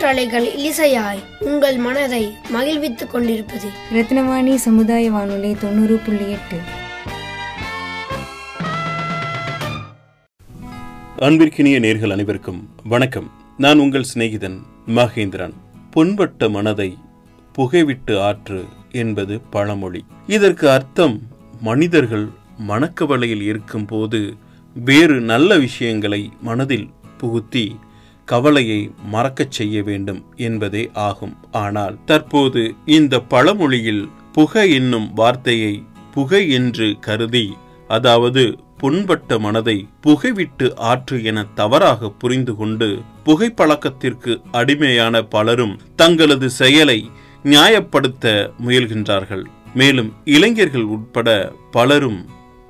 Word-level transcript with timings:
காற்றலைகள் 0.00 0.48
இலிசையாய் 0.58 1.18
உங்கள் 1.40 1.76
மனதை 1.76 2.34
மகிழ்வித்துக் 2.50 3.10
கொண்டிருப்பது. 3.10 3.68
ரத்னவாணி 3.92 4.54
சமுதாய 4.54 5.10
வானொலி 5.10 5.54
தொண்ணூறு 5.54 5.96
புள்ளி 5.96 6.30
எட்டு. 6.30 6.58
அன்பிற்கினிய 11.18 11.80
நேர்கள் 11.80 12.12
அனைவருக்கும் 12.12 12.68
வணக்கம். 12.84 13.30
நான் 13.58 13.78
உங்கள் 13.78 14.04
சிநேகிதன் 14.14 14.58
மகேந்திரன். 14.86 15.52
புண்பட்ட 15.90 16.48
மனதை 16.48 16.98
புகைவிட்டு 17.58 18.20
ஆற்று 18.20 18.64
என்பது 18.90 19.40
பழமொழி. 19.40 20.04
இதற்கு 20.26 20.70
அர்த்தம் 20.70 21.20
மனிதர்கள் 21.60 22.28
மனக்கவலையில் 22.68 23.42
இருக்கும்போது 23.42 24.34
வேறு 24.74 25.20
நல்ல 25.20 25.58
விஷயங்களை 25.58 26.32
மனதில் 26.40 26.90
புகுத்தி 27.18 27.76
கவலையை 28.32 28.80
மறக்கச் 29.12 29.56
செய்ய 29.58 29.76
வேண்டும் 29.88 30.20
என்பதே 30.46 30.84
ஆகும். 31.08 31.34
ஆனால் 31.64 31.96
தற்போது 32.04 32.62
இந்த 32.96 33.14
பழமொழியில் 33.32 34.04
புகை 34.32 34.66
என்னும் 34.78 35.08
வார்த்தையை 35.20 35.74
புகை 36.14 36.42
என்று 36.58 36.88
கருதி 37.06 37.46
அதாவது 37.96 38.42
புண்பட்ட 38.80 39.38
மனதை 39.44 39.76
புகைவிட்டு 40.04 40.66
ஆற்று 40.90 41.16
என 41.30 41.38
தவறாக 41.54 42.10
புரிந்து 42.20 42.52
கொண்டு 42.60 42.88
புகைப்பழக்கத்திற்கு 43.26 44.34
அடிமையான 44.60 45.22
பலரும் 45.34 45.74
தங்களது 45.96 46.48
செயலை 46.60 46.98
நியாயப்படுத்த 47.44 48.24
முயல்கின்றார்கள். 48.66 49.44
மேலும் 49.74 50.10
இளைஞர்கள் 50.36 50.86
உட்பட 50.94 51.28
பலரும் 51.70 52.20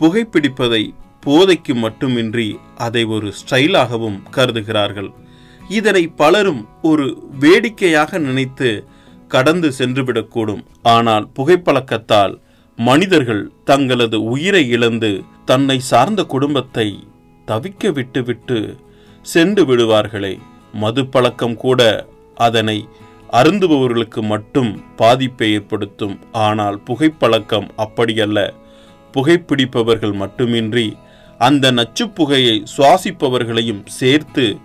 புகைப்பிடிப்பதை 0.00 0.82
போதைக்கு 1.26 1.74
மட்டுமின்றி 1.74 2.48
அதை 2.86 3.02
ஒரு 3.16 3.28
ஸ்டைலாகவும் 3.40 4.18
கருதுகிறார்கள். 4.36 5.10
இதனை 5.68 6.08
பலரும் 6.08 6.68
ஒரு 6.82 7.22
வேடிக்கையாக 7.38 8.18
நினைத்து 8.18 8.84
கடந்து 9.28 9.72
சென்றுவிடக்கூடும். 9.78 10.64
ஆனால் 10.82 11.28
புகைப்பழக்கத்தால் 11.38 12.40
மனிதர்கள் 12.76 13.52
தங்களது 13.64 14.24
உயிரை 14.24 14.68
இழந்து 14.68 15.24
தன்னை 15.44 15.78
சார்ந்த 15.78 16.24
குடும்பத்தை 16.24 17.04
தவிக்க 17.46 17.92
விட்டுவிட்டு 17.92 18.76
சென்று 19.22 19.64
விடுவார்களே. 19.64 20.38
மது 20.72 21.06
பழக்கம் 21.06 21.56
கூட 21.56 22.06
அதனை 22.34 22.88
அருந்துபவர்களுக்கு 23.32 24.22
மட்டும் 24.22 24.82
பாதிப்பை 24.96 25.52
ஏற்படுத்தும். 25.52 26.18
ஆனால் 26.32 26.80
புகைப்பழக்கம் 26.86 27.68
அப்படியல்ல. 27.76 28.50
புகைப்பிடிப்பவர்கள் 29.12 30.12
மட்டுமின்றி 30.12 30.96
அந்த 31.38 31.72
நச்சுப்புகையை 31.72 32.64
சுவாசிப்பவர்களையும் 32.76 33.86
சேர்த்து 33.86 34.56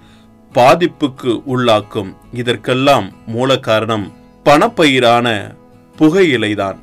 பாதிப்புக்கு 0.53 1.41
உள்ளாக்கும். 1.47 2.15
இதற்கெல்லாம் 2.33 3.11
மூல 3.27 3.59
காரணம் 3.59 4.13
பணப்பயிரான 4.45 5.55
புகையிலைதான். 5.97 6.77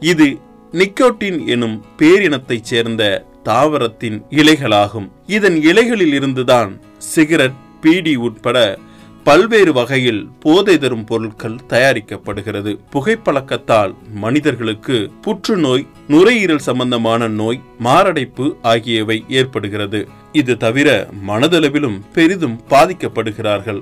இது 0.00 0.38
நிக்கோட்டின் 0.72 1.46
எனும் 1.46 1.84
பேரினத்தைச் 1.98 2.62
சேர்ந்த 2.62 3.24
தாவரத்தின் 3.44 4.22
இலைகளாகும். 4.30 5.10
இதன் 5.26 5.62
இலைகளில் 5.62 6.12
இருந்துதான் 6.12 6.80
சிகரெட் 6.98 7.80
பீடி 7.80 8.16
உட்பட 8.16 8.78
பல்வேறு 9.24 9.72
வகையில் 9.72 10.28
போதை 10.40 10.78
தரும் 10.78 11.04
பொருட்கள் 11.04 11.58
தயாரிக்கப்படுகிறது. 11.68 12.78
புகைப்பழக்கத்தால் 12.92 13.94
மனிதர்களுக்கு 14.14 15.10
புற்றுநோய் 15.20 15.86
நுரையீரல் 16.08 16.58
சம்பந்தமான 16.58 17.28
நோய் 17.28 17.60
மாரடைப்பு 17.78 18.56
ஆகியவை 18.62 19.24
ஏற்படுகிறது. 19.28 20.08
இது 20.32 20.56
தவிர 20.56 21.08
மனதளவிலும் 21.28 22.00
பெரிதும் 22.12 22.60
பாதிக்கப்படுகிறார்கள். 22.68 23.80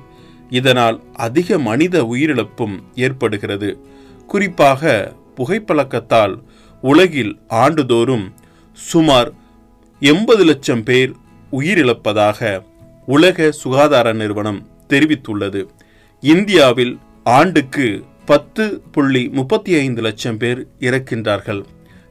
இதனால் 0.51 1.03
அதிக 1.15 1.59
மனித 1.59 2.03
உயிரிழப்பும் 2.03 2.79
ஏற்படுகிறது. 2.95 3.81
குறிப்பாக 4.27 5.13
புகைப்பழக்கத்தால் 5.37 6.43
உலகில் 6.81 7.41
ஆண்டுதோறும் 7.49 8.35
சுமார் 8.73 9.33
எண்பது 10.01 10.45
லட்சம் 10.45 10.83
பேர் 10.83 11.13
உயிரிழப்பதாக 11.53 12.63
உலக 13.07 13.51
சுகாதார 13.51 14.13
நிறுவனம் 14.13 14.69
தெரிவித்துள்ளது. 14.89 15.69
இந்தியாவில் 16.21 16.99
ஆண்டுக்கு 17.25 18.05
பத்து 18.25 18.83
புள்ளி 18.93 19.29
முப்பத்தி 19.29 19.75
ஐந்து 19.75 20.03
லட்சம் 20.03 20.37
பேர் 20.37 20.67
இறக்கின்றார்கள். 20.81 21.65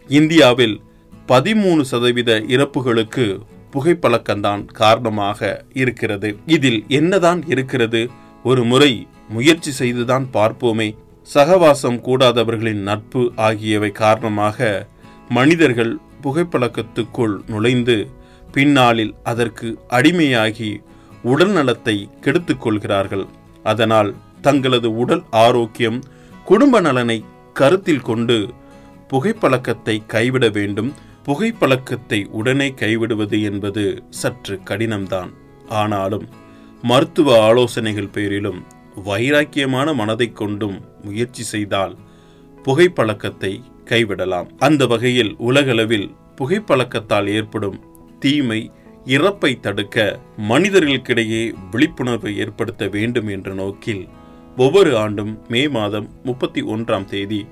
இந்தியாவில் 0.08 0.82
பதிமூணு 1.28 1.82
சதவீத 1.82 2.40
இறப்புகளுக்கு 2.40 3.40
புகைப்பழக்கம்தான் 3.74 4.66
காரணமாக 4.66 5.66
இருக்கிறது. 5.74 6.38
இதில் 6.46 6.86
என்னதான் 6.88 7.42
இருக்கிறது? 7.48 8.10
ஒரு 8.44 8.64
முறை 8.64 9.08
முயற்சி 9.30 9.72
செய்துதான் 9.72 10.28
பார்ப்போமே. 10.34 10.96
சகவாசம் 11.34 11.98
கூடாதவர்களின் 12.02 12.84
நட்பு 12.90 13.32
ஆகியவை 13.36 13.92
காரணமாக 13.92 14.88
மனிதர்கள் 15.30 15.98
புகைப்பழக்கத்துக்குள் 16.24 17.36
நுழைந்து 17.48 18.08
பின்னாளில் 18.52 19.16
அதற்கு 19.24 19.80
அடிமையாகி 19.90 20.70
உடல் 21.24 21.52
நலத்தை 21.52 22.10
கெடுத்துக் 22.22 22.62
கொள்கிறார்கள். 22.62 23.26
அதனால் 23.64 24.16
தங்களது 24.42 24.98
உடல் 24.98 25.24
ஆரோக்கியம் 25.30 26.04
குடும்ப 26.46 26.80
நலனை 26.80 27.24
கருத்தில் 27.54 28.02
கொண்டு 28.02 28.50
புகைப்பழக்கத்தை 29.10 29.96
கைவிட 30.08 30.50
வேண்டும். 30.50 30.94
புகைப்பழக்கத்தை 31.28 32.26
உடனே 32.32 32.68
கைவிடுவது 32.70 33.42
என்பது 33.42 34.04
சற்று 34.10 34.60
கடினம்தான். 34.66 35.32
ஆனாலும் 35.70 36.28
மருத்துவ 36.82 37.42
ஆலோசனைகள் 37.42 38.08
பேரிலும் 38.08 38.60
வைராக்கியமான 39.06 39.94
மனதை 39.94 40.34
கொண்டும் 40.34 40.78
முயற்சி 41.04 41.44
செய்தால் 41.44 41.98
புகைப்பழக்கத்தை 42.66 43.60
கைவிடலாம். 43.86 44.48
அந்த 44.58 44.88
வகையில் 44.88 45.36
உலகளவில் 45.38 46.12
புகைப்பழக்கத்தால் 46.36 47.28
ஏற்படும் 47.28 47.80
தீமை 48.20 48.72
இறப்பை 49.06 49.60
தடுக்க 49.60 50.20
மனிதர்களுக்கிடையே 50.50 51.54
விழிப்புணர்வை 51.72 52.38
ஏற்படுத்த 52.38 52.88
வேண்டும் 52.88 53.28
என்ற 53.28 53.54
நோக்கில் 53.54 54.08
ஒவ்வொரு 54.58 54.98
ஆண்டும் 54.98 55.40
மே 55.48 55.68
மாதம் 55.68 56.10
முப்பத்தி 56.24 56.62
ஒன்றாம் 56.64 57.06
தேதி 57.06 57.46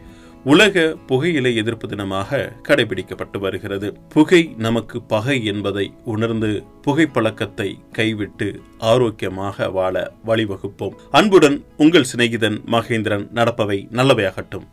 உலக 0.46 0.96
புகையிலை 1.08 1.56
எதிர்ப்பு 1.56 1.88
தினமாக 1.88 2.52
கடைபிடிக்கப்பட்டு 2.68 3.40
வருகிறது. 3.40 3.98
புகை 4.10 4.54
நமக்கு 4.58 5.02
பகை 5.02 5.46
என்பதை 5.46 5.94
உணர்ந்து 6.04 6.64
புகைப்பழக்கத்தை 6.88 7.76
கைவிட்டு 7.92 8.62
ஆரோக்கியமாக 8.78 9.70
வாழ 9.70 10.12
வழிவகுப்போம். 10.26 10.96
அன்புடன் 11.12 11.66
உங்கள் 11.78 12.06
சிநேகிதன் 12.16 12.58
மகேந்திரன் 12.66 13.28
நடப்பவை 13.34 13.80
நல்லவையாகட்டும். 13.92 14.68